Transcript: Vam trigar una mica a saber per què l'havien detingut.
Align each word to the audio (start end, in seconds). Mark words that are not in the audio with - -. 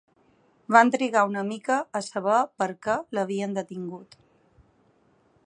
Vam 0.75 0.91
trigar 0.95 1.25
una 1.31 1.43
mica 1.49 1.77
a 1.99 2.01
saber 2.07 2.39
per 2.63 2.69
què 2.87 2.97
l'havien 3.19 3.55
detingut. 3.61 4.19